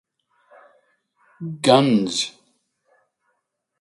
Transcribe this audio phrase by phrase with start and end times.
[1.67, 2.15] Guns.